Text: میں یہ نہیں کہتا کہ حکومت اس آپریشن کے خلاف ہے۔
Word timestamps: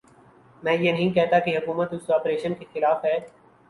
میں 0.63 0.73
یہ 0.73 0.91
نہیں 0.91 1.13
کہتا 1.13 1.39
کہ 1.39 1.57
حکومت 1.57 1.93
اس 1.93 2.09
آپریشن 2.11 2.53
کے 2.53 2.65
خلاف 2.73 3.05
ہے۔ 3.05 3.17